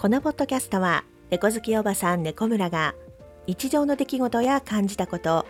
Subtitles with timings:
[0.00, 2.94] このポッドキャストは猫好きおばさん猫村が
[3.46, 5.44] 日常の出来事や感じたこと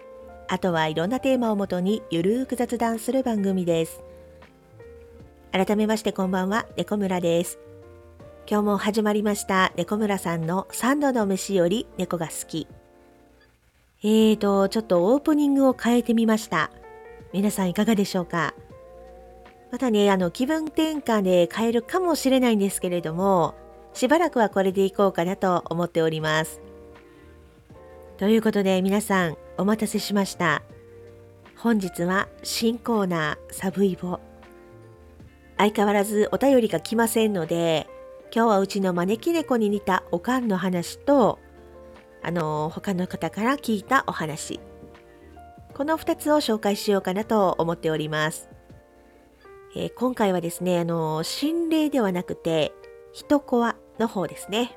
[0.49, 4.03] あとはいろんなテーマをもとにゆるーく雑談する番組です。
[5.53, 7.61] 改めましてこんばんは猫村です。
[8.51, 12.67] 今日も始まりました猫村さんの3度の飯より猫が好き。
[14.03, 16.73] えーとちょっとオープニングを変えてみました。
[17.33, 18.55] 皆さんいかがでしょうか？
[19.71, 23.55] またね、あの、気分転換で変えるかもしれないんですけれども、
[23.93, 26.61] しばらくはこれでいこうかなと思っております。
[28.19, 30.63] ということで皆さんお待たせしました。
[31.57, 34.21] 本日は新コーナーサブイボ。
[35.59, 37.87] 相変わらずお便りが来ませんので、
[38.35, 41.39] 今日はうちの招き猫に似たおかんの話と、
[42.23, 44.61] あの、他の方から聞いたお話。
[45.75, 48.49] この2つを紹介しようかなと思っております。
[49.77, 52.73] えー、今回はですね、あの、心霊ではなくて、
[53.13, 53.70] 人コア
[54.01, 54.77] の方ですね。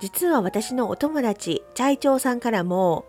[0.00, 3.04] 実は私のお友達、チャイチョウさんからも、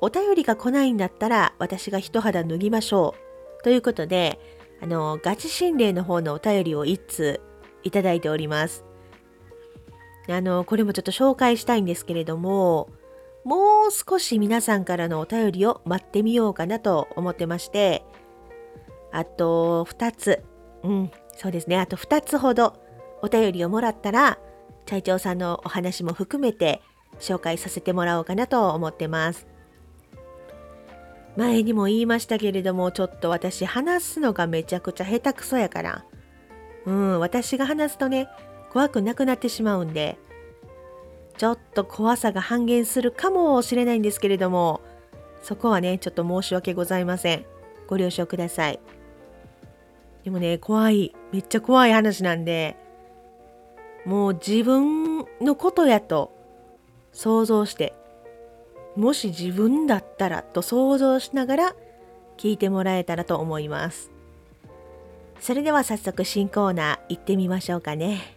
[0.00, 3.14] お便りが来ないんだったら私が一肌脱ぎましょ
[3.60, 3.62] う。
[3.64, 4.38] ということで、
[4.80, 7.40] あの、ガチ心霊の方のお便りを一通
[7.82, 8.84] いただいております。
[10.28, 12.90] あの、これもちょっと紹介したいんですけれども、
[13.44, 18.04] もう少し皆さんからのお便りを待ってみようかなと思ってまして、
[19.10, 20.42] あと2つ、
[20.82, 22.74] うん、そうですね、あと2つほど
[23.22, 24.38] お便りをもらったら、
[24.86, 26.80] チャイチョウさんのお話も含めて
[27.18, 29.46] 紹介させてもらおうかなと思ってます。
[31.36, 36.04] 前にも言いましたけれども、ちょっと私話すのがめちゃくちゃ下手くそやから。
[36.84, 38.28] うん、私が話すとね、
[38.72, 40.18] 怖くなくなってしまうんで、
[41.36, 44.80] ちょっと怖さが半減するかもしれないんですけれども、
[45.42, 47.44] そこはね、ちょっと申し訳ございません。
[47.86, 48.80] ご了承ください。
[50.24, 51.14] でもね、怖い。
[51.32, 52.76] めっちゃ怖い話なんで、
[54.04, 56.32] もう自分のことやと
[57.12, 57.94] 想像して、
[58.96, 61.76] もし自分だったらと想像しながら
[62.36, 64.10] 聞いてもらえたらと思います。
[65.40, 68.36] それでは早速新コーナー行ってみましょうかね。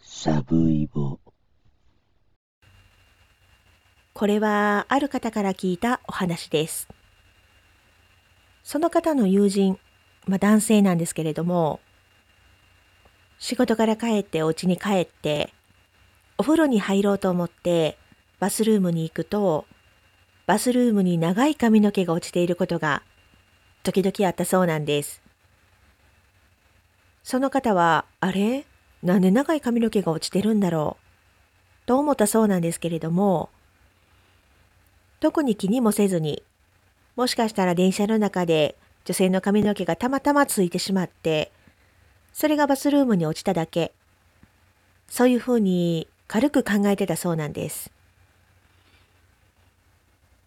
[0.00, 1.20] サブイボ
[4.14, 6.88] これはある方から聞いたお話です。
[8.64, 9.78] その方の友人、
[10.26, 11.80] まあ、男性なんですけれども、
[13.38, 15.52] 仕事から帰ってお家に帰って、
[16.38, 17.96] お風呂に入ろうと思って
[18.40, 19.66] バスルームに行くと、
[20.46, 23.02] バスルームに長い髪の毛が落ちていることが
[23.82, 25.22] 時々あったそうなんです。
[27.22, 28.66] その方は、あれ？
[29.02, 30.96] なんで長い髪の毛が落ちてるんだろ
[31.84, 31.86] う？
[31.86, 33.48] と思ったそうなんですけれども、
[35.20, 36.42] 特に気にもせずに、
[37.16, 38.76] もしかしたら電車の中で
[39.06, 41.52] 女性の髪の毛がたまたまついてしまって、
[42.32, 43.92] それがバスルームに落ちただけ。
[45.08, 47.92] そういうふうに軽く考えてたそうなんです。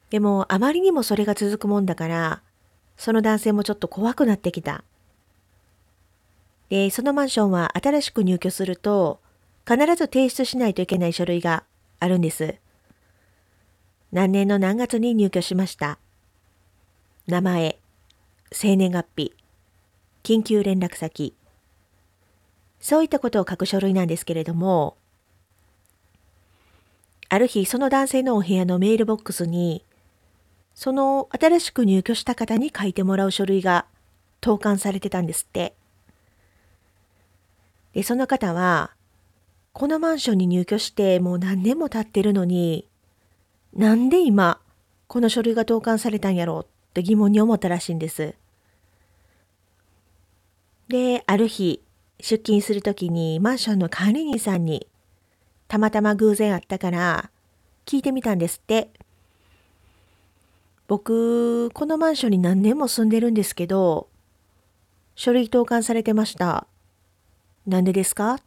[0.10, 2.42] でもあまりにもそれが続くもんだから、
[2.98, 4.84] その男性もちょっと怖くなってきた。
[6.68, 9.22] で、そのマンションは新しく入居すると、
[9.66, 11.64] 必ず提出しないといけない書類が
[12.00, 12.56] あるんです。
[14.12, 15.98] 何年の何月に入居しました。
[17.28, 17.78] 名前、
[18.52, 19.34] 生年月日、
[20.24, 21.36] 緊急連絡先。
[22.80, 24.98] そういったことを書く書類なんですけれども、
[27.30, 29.86] ある日その男性のお部屋のメールボックスに、
[30.74, 33.86] その新しく入居した方に書いてもらう書類が
[34.42, 35.76] 投函されてたんですって。
[37.94, 38.96] で、その方は、
[39.74, 42.88] このマンションに入居してもう何年も経ってるのに、
[43.76, 44.60] なんで今、
[45.08, 48.36] この書類が投函されたんやろうって疑問に思ったらしいんです。
[50.88, 51.82] で、ある日、
[52.20, 54.88] 出勤するときにマンションの管理人さんに、
[55.68, 57.30] たまたま偶然会ったから、
[57.86, 58.90] 聞いてみたんですって。
[60.88, 64.10] 僕、このマンションに何年も住んでるんですけど、
[65.16, 66.66] 書類投函されてました。
[67.68, 68.40] なんでですか？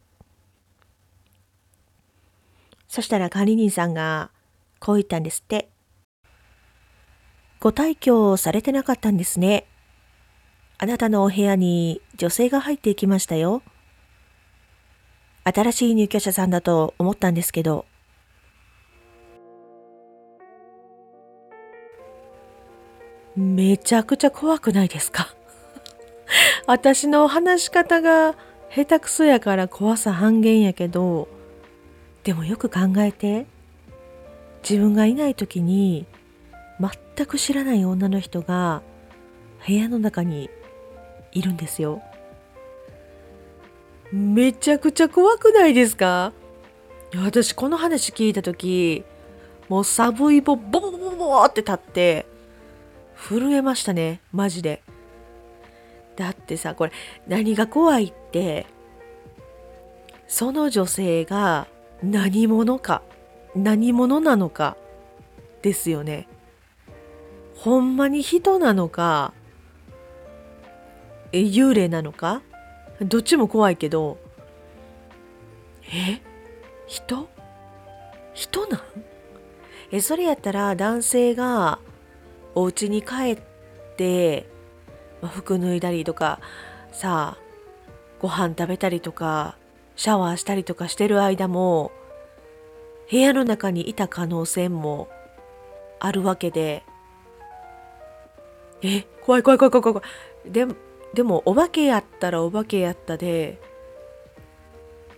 [2.88, 4.31] そしたら管理人さんが、
[4.81, 5.69] こう言ったんですって。
[7.62, 9.67] ご退去されてなかったんですね。
[10.79, 13.62] あなたのお部屋に女性が入っていきましたよ。
[15.44, 17.87] 新しい入居者さんだと思ったんですけど。
[23.37, 25.32] めちゃくちゃ怖くないですか？
[26.67, 28.35] 私の話し方が
[28.75, 31.29] 下手くそやから怖さ半減やけど、
[32.25, 33.47] でもよく考えて。
[34.69, 36.06] 自分がいない時に
[36.80, 38.82] 全く知らない女の人が
[39.66, 40.50] 部屋の中に
[41.32, 42.02] いるんですよ。
[44.10, 46.32] めちゃくちゃ怖くないですか？
[47.16, 49.04] 私この話聞いた時
[49.69, 52.26] もうサブイボボボボボボって立って
[53.16, 54.82] 震えましたねマジで。
[56.16, 56.92] だってさこれ
[57.26, 58.66] 何が怖いって
[60.28, 61.66] その女性が
[62.02, 63.02] 何者か
[63.54, 64.76] 何者なのか
[65.62, 66.28] ですよね。
[67.62, 69.32] ほんまに人なのか
[71.31, 72.43] 幽霊なのか
[73.00, 74.19] どっちも怖いけど
[75.85, 76.20] え？
[76.88, 77.29] 人？
[78.35, 78.81] 人なん？
[79.93, 81.79] えそれやったら男性が
[82.56, 83.38] お家に帰っ
[83.97, 84.49] て、
[85.20, 86.41] まあ服脱いだりとか
[86.91, 87.43] さあ
[88.20, 89.56] ご飯食べたりとか
[89.94, 91.93] シャワーしたりとかしてる間も
[93.08, 95.08] 部屋の中にいた可能性も
[96.00, 96.82] あるわけで
[98.82, 99.94] え怖い怖い怖い怖い怖い。
[99.94, 100.02] 怖
[100.46, 100.67] いで
[101.14, 103.61] でもお化けやったらお化けやったで。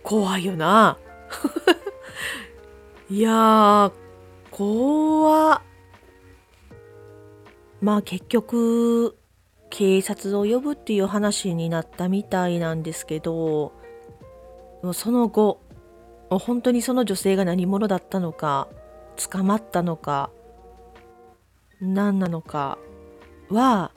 [0.03, 0.99] 怖いよな。
[3.09, 3.91] いやー
[4.51, 5.61] 怖
[7.81, 9.17] まあ結局
[9.69, 13.73] 警察を呼ぶっていう話になったみたいなんですけど
[14.93, 15.59] その後
[16.29, 18.67] 本当にその女性が何者だったのか
[19.31, 20.29] 捕まったのか
[21.81, 22.77] 何なのか
[23.49, 23.91] は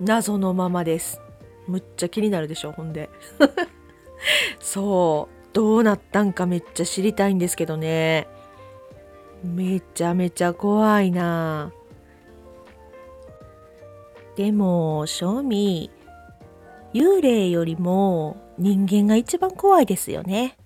[0.00, 1.20] 謎のままです。
[1.66, 3.10] むっちゃ気になるでしょほんで。
[4.60, 8.28] そうどうなったんかめっちゃ知りたいんですけどね。
[9.42, 11.72] めちゃめちゃ怖いな。
[14.36, 15.90] でも正味
[16.94, 20.56] 幽霊よりも人間が一番怖いですよね。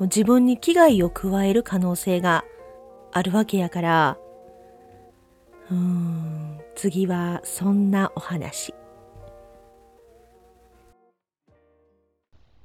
[0.00, 2.44] 自分に危害を加える可能性が
[3.12, 4.18] あるわけやから。
[5.70, 6.31] うーん。
[6.82, 8.74] 次はそんなお話。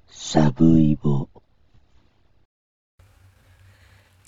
[0.10, 1.30] サブイボ。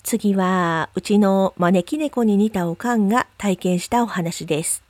[0.04, 4.84] 次はうちの招き猫に似たおかんが体験したお話です。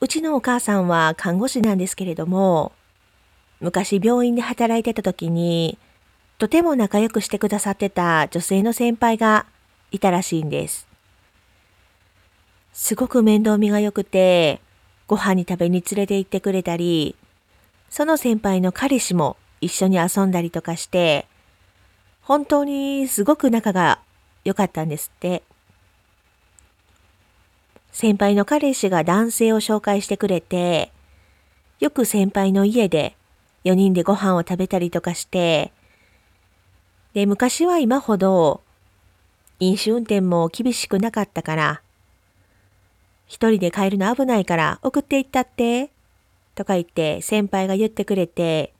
[0.00, 2.72] うちのお母さんは看護師なんですけれども
[3.60, 5.78] 昔病院で働いてた時に
[6.38, 9.46] とても仲良くしてくださってた女性の先輩が
[9.92, 10.87] いたらしいんです
[12.78, 14.60] すごく面倒見が良くて
[15.08, 17.16] ご飯に食べに連れて行ってくれたり
[17.90, 21.26] その先輩の彼氏も一緒に遊んだりとかして
[22.22, 24.00] 本当にすごく仲が
[24.44, 25.42] 良かったんですって。
[27.90, 30.92] 先輩の彼氏が男性を紹介してくれて、
[31.80, 33.16] よく先輩の家で
[33.64, 35.72] 4人でご飯を食べたりとかして、
[37.14, 38.60] で、昔は今ほど
[39.58, 41.82] 飲酒運転も厳しくなかったから、
[43.28, 45.90] 一人で帰るの危ないから送って行ったって、
[46.54, 48.72] とか言って先輩が言ってくれて、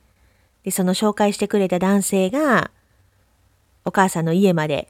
[0.64, 2.70] で、その紹介してくれた男性が、
[3.84, 4.88] お母さんの家まで、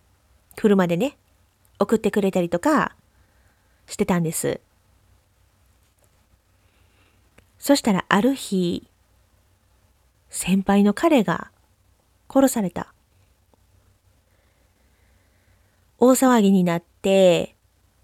[0.57, 1.19] 車でね、
[1.79, 2.97] 送ってくれたりとか
[3.87, 4.61] してたんです。
[7.59, 8.89] そしたらある日、
[10.31, 11.51] 先輩の彼が
[12.33, 12.93] 殺された。
[15.99, 17.57] 大騒ぎになって、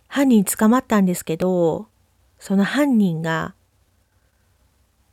[0.09, 1.89] 犯人捕まったんですけど、
[2.39, 3.55] その犯人が、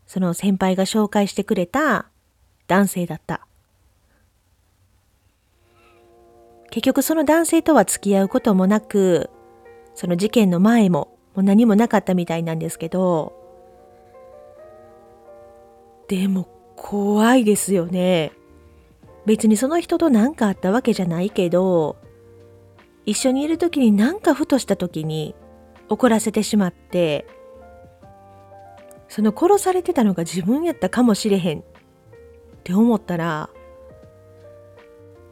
[0.05, 2.07] その先輩が紹介してくれた
[2.67, 3.48] 男性だった。
[6.69, 9.29] 結局その男性とは付き合うこともなく、
[9.93, 13.33] その事件の前ももう何もなかったみたいなんですけど、
[16.07, 18.31] でも怖いですよね。
[19.25, 21.95] 別にその人と何かあったわけじゃないけど、
[23.05, 25.36] 一緒にいる時に何かふとした時に
[25.89, 27.25] 怒らせてしまって、
[29.08, 31.63] その殺されてたのが自分やったかもしれへんっ
[32.63, 33.50] て思ったら、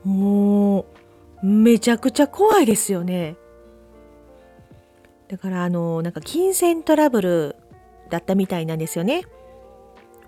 [0.03, 0.85] も
[1.41, 3.35] うめちゃくちゃ怖いですよね。
[5.27, 7.55] だからあのなんか金銭トラブル
[8.09, 9.25] だったみたいなんですよね。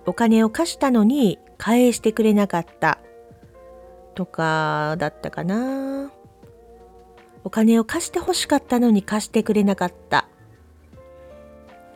[0.05, 3.00] お金を貸したのに返してくれなかった
[4.15, 6.10] とかだったかな。
[7.43, 10.27] お金を貸して欲しかったのに貸してくれなかった。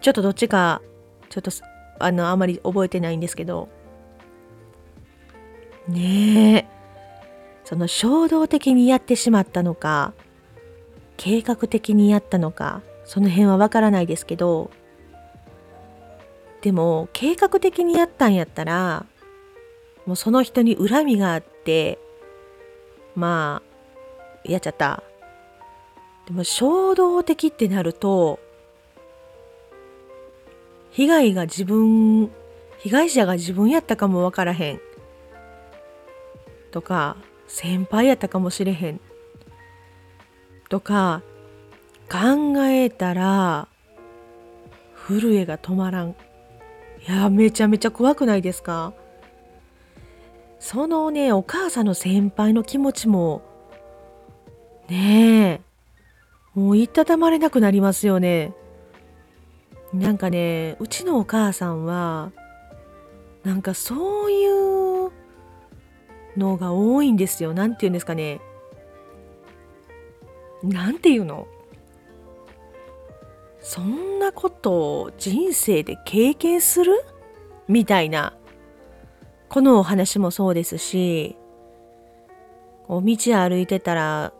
[0.02, 0.82] ちょっとどっちか
[1.30, 1.52] ちょっと
[2.00, 3.70] あのあまり覚えてないんですけど。
[5.88, 6.76] ねえ。
[7.66, 10.14] その衝動的にやってしまったのか
[11.18, 14.70] 計画的にやったのかその辺はわからないですけど
[16.62, 19.06] でも計画的にやったんやったら
[20.06, 21.98] もうその人に恨みがあって
[23.16, 25.04] まあやっちゃった
[26.26, 28.40] でも衝動的ってなると
[30.92, 32.32] 被害が自分
[32.80, 34.80] 被害者が自分やったかもわからへん。
[36.72, 37.16] とか
[37.48, 39.00] 先輩やったかもしれへん。
[40.70, 41.22] とか
[42.12, 43.68] 考えたら
[45.08, 46.10] 震えが止まらん。
[46.10, 46.16] い
[47.08, 48.94] やめちゃめちゃ怖くないですか？
[50.60, 53.44] そのねお母さんの先輩の気持ちも
[54.90, 55.62] ねえ
[56.56, 58.54] もういたたまれなくなりますよね。
[59.94, 62.32] なんかねうちのお母さんは
[63.44, 64.48] なんかそうい
[65.08, 65.12] う
[66.36, 67.54] のが多いんですよ。
[67.54, 68.42] なんて言うんですかね。
[70.64, 71.48] なんていうの？
[73.62, 77.04] そんなことを人生で経験する？
[77.68, 78.34] みたいな。
[79.50, 81.38] このお話もそうですし
[82.88, 84.34] こう道歩いてたら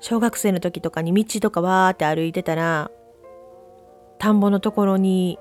[0.00, 2.90] 小学生の時とかに道とかわーって歩いてたら
[4.18, 5.38] 田んぼのところに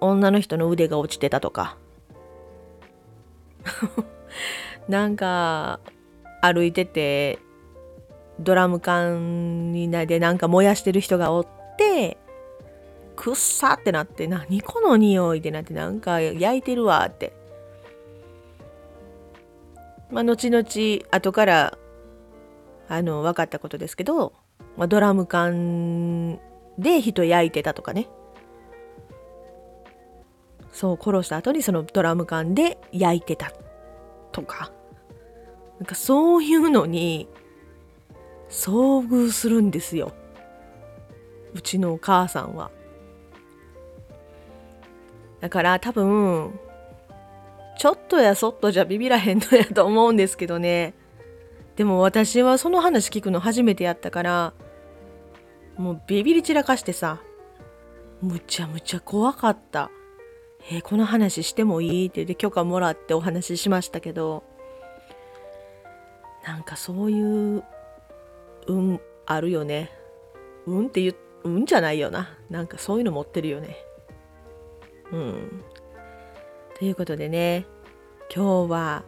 [0.00, 1.76] 女の人の腕が落ちてたとか。
[4.88, 5.80] なんか
[6.40, 7.38] 歩いてて
[8.40, 12.16] ドラム缶にでなんか燃やしてる人がおって
[13.16, 17.32] くっさってなって何この匂いってなってなんか焼いてるわって。
[20.10, 20.64] まあ後々
[21.10, 21.78] 後から
[22.88, 24.32] あの分かったことですけど、
[24.76, 26.38] まあ、ドラム缶
[26.78, 28.08] で人焼いてたとかね。
[30.72, 33.52] そう殺した後にそのドラム缶で焼いてた
[34.32, 34.72] とか。
[35.78, 37.28] なんかそういうのに
[38.48, 40.12] 遭遇するんですよ。
[41.54, 42.70] うちのお母さんは。
[45.40, 46.58] だから多分
[47.78, 50.94] ちょっとやそっとじゃビビらへんのやと思うんですけどね。
[51.78, 54.52] でも私はその話聞くの初めてやったから
[55.76, 57.22] もうビビり散らかしてさ
[58.20, 59.92] むちゃむちゃ怖かった。
[60.72, 62.08] えー、この話してもいい？
[62.08, 64.42] って言って許可もらってお話ししましたけど
[66.44, 67.62] なんかそういう
[68.66, 69.92] 運あるよね。
[70.66, 72.36] 運って言うんじゃないよな。
[72.50, 73.76] なんかそういうの持ってるよね。
[75.12, 75.62] うん。
[76.76, 77.66] ということでね
[78.34, 79.04] 今日は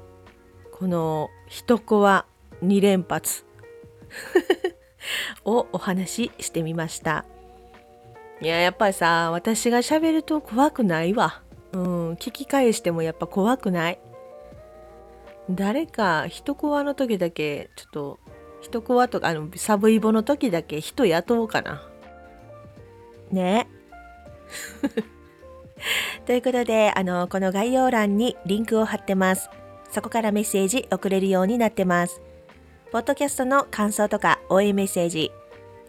[0.70, 2.26] この「一コア
[2.62, 3.44] 2連発」
[5.44, 7.24] をお話ししてみました。
[8.40, 11.42] いややっぱりさ私が喋ると怖くないわ。
[11.72, 13.98] うん聞き返してもやっぱ怖くない。
[15.50, 18.20] 誰か一コアの時だけちょっと
[18.60, 21.86] 一コアとかあのサブイボの時だけ人雇おうかな。
[23.30, 23.68] ね。
[26.26, 29.50] ということであのこの概要欄にリンクを貼ってます。
[29.90, 32.20] そこからメッセージ送れるようになってます。
[32.92, 35.30] ポッドキャストの感想とか応援メッセージ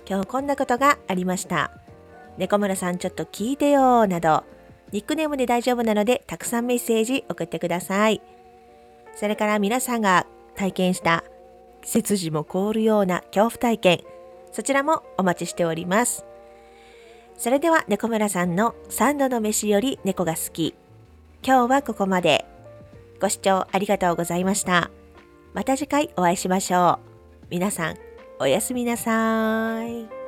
[0.07, 1.71] 今日こんなことがありました。
[2.37, 4.43] 猫村さんちょっと聞いてよなど
[4.91, 8.21] ニックネームで大丈夫なのでたくさんメッセージ送ってください。
[9.15, 11.23] それから皆さんが体験した
[11.83, 14.01] 背筋も凍るような恐怖体験
[14.51, 16.23] そちらもお待ちしております。
[17.35, 20.75] それでは猫村さんの3度の飯より猫が好き。
[21.43, 22.45] 今日はここまで。
[23.19, 24.91] ご視聴ありがとうございました。
[25.53, 26.99] また次回お会いしましょ
[27.43, 27.95] う皆さん
[28.39, 30.20] おやすみなさい。